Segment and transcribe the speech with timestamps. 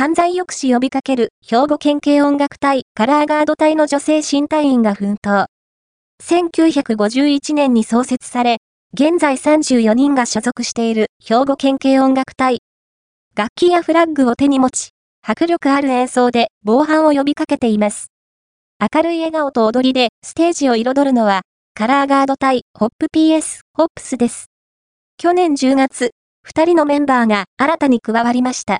[0.00, 5.44] 犯罪抑止呼びかける兵庫県警音楽隊カラーガード隊の女性新隊員が奮闘。
[6.22, 8.60] 1951年に創設され、
[8.94, 12.60] 現在34人が所属している兵庫県警音楽隊。
[13.36, 14.88] 楽器やフラッグを手に持ち、
[15.20, 18.06] 迫力ある演奏で防犯を呼びかけています。
[18.80, 21.42] 明るい笑顔と踊りでステージを彩るのは、
[21.74, 24.46] カラーガード隊ホップ PS ホップスです。
[25.18, 26.12] 去年10月、
[26.48, 28.68] 2人のメンバーが新たに加わりました。